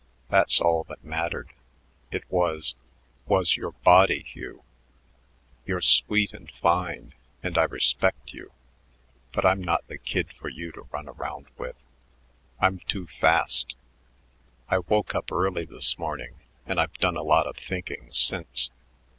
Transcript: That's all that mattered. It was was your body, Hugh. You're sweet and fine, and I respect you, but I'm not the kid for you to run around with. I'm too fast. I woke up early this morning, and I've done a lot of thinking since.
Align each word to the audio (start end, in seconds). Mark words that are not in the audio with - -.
That's 0.29 0.59
all 0.59 0.83
that 0.85 1.05
mattered. 1.05 1.53
It 2.09 2.23
was 2.27 2.73
was 3.27 3.55
your 3.55 3.69
body, 3.83 4.23
Hugh. 4.23 4.63
You're 5.67 5.79
sweet 5.83 6.33
and 6.33 6.49
fine, 6.49 7.13
and 7.43 7.55
I 7.55 7.65
respect 7.65 8.33
you, 8.33 8.51
but 9.31 9.45
I'm 9.45 9.63
not 9.63 9.87
the 9.87 9.99
kid 9.99 10.33
for 10.33 10.49
you 10.49 10.71
to 10.71 10.87
run 10.89 11.07
around 11.07 11.49
with. 11.55 11.75
I'm 12.59 12.79
too 12.79 13.05
fast. 13.19 13.75
I 14.69 14.79
woke 14.79 15.13
up 15.13 15.31
early 15.31 15.65
this 15.65 15.99
morning, 15.99 16.39
and 16.65 16.79
I've 16.81 16.97
done 16.97 17.15
a 17.15 17.21
lot 17.21 17.45
of 17.45 17.57
thinking 17.57 18.09
since. 18.11 18.71